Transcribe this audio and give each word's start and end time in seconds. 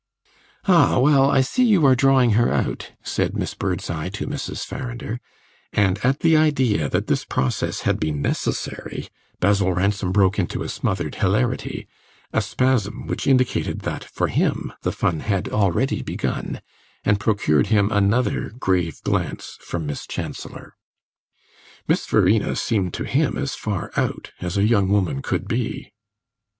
"Ah, 0.67 0.97
well, 0.97 1.29
I 1.29 1.41
see 1.41 1.63
you 1.63 1.85
are 1.85 1.93
drawing 1.95 2.31
her 2.31 2.51
out," 2.51 2.91
said 3.03 3.37
Miss 3.37 3.53
Birdseye 3.53 4.09
to 4.09 4.25
Mrs. 4.25 4.65
Farrinder; 4.65 5.19
and 5.73 5.99
at 6.03 6.21
the 6.21 6.35
idea 6.35 6.89
that 6.89 7.05
this 7.05 7.23
process 7.23 7.81
had 7.81 7.99
been 7.99 8.19
necessary 8.19 9.09
Basil 9.39 9.71
Ransom 9.73 10.11
broke 10.11 10.39
into 10.39 10.63
a 10.63 10.69
smothered 10.69 11.13
hilarity, 11.13 11.87
a 12.33 12.41
spasm 12.41 13.05
which 13.05 13.27
indicated 13.27 13.81
that, 13.81 14.03
for 14.03 14.27
him, 14.27 14.73
the 14.81 14.91
fun 14.91 15.19
had 15.19 15.49
already 15.49 16.01
begun, 16.01 16.61
and 17.03 17.19
procured 17.19 17.67
him 17.67 17.91
another 17.91 18.49
grave 18.57 19.03
glance 19.03 19.59
from 19.61 19.85
Miss 19.85 20.07
Chancellor. 20.07 20.73
Miss 21.87 22.07
Verena 22.07 22.55
seemed 22.55 22.91
to 22.95 23.03
him 23.03 23.37
as 23.37 23.53
far 23.53 23.91
"out" 23.95 24.31
as 24.41 24.57
a 24.57 24.65
young 24.65 24.89
woman 24.89 25.21
could 25.21 25.47
be. 25.47 25.91